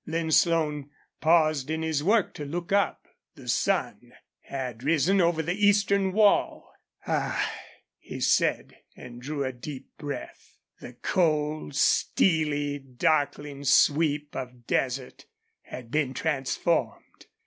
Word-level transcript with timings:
Lin 0.07 0.31
Slone 0.31 0.89
paused 1.19 1.69
in 1.69 1.83
his 1.83 2.03
work 2.03 2.33
to 2.33 2.43
look 2.43 2.71
up. 2.71 3.07
The 3.35 3.47
sun 3.47 4.13
had 4.39 4.81
risen 4.83 5.21
over 5.21 5.43
the 5.43 5.53
eastern 5.63 6.11
wall. 6.11 6.73
"Ah!" 7.05 7.51
he 7.99 8.19
said, 8.19 8.79
and 8.95 9.21
drew 9.21 9.43
a 9.43 9.53
deep 9.53 9.95
breath. 9.99 10.57
The 10.79 10.93
cold, 10.93 11.75
steely, 11.75 12.79
darkling 12.79 13.63
sweep 13.63 14.35
of 14.35 14.65
desert 14.65 15.27
had 15.61 15.91
been 15.91 16.15
transformed. 16.15 17.27